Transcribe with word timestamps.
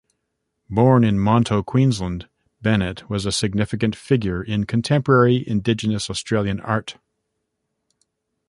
Born 0.67 1.03
in 1.03 1.17
Monto, 1.19 1.63
Queensland, 1.63 2.27
Bennett 2.59 3.07
was 3.07 3.27
a 3.27 3.31
significant 3.31 3.95
figure 3.95 4.41
in 4.43 4.63
contemporary 4.65 5.47
Indigenous 5.47 6.09
Australian 6.09 6.59
art. 6.61 6.97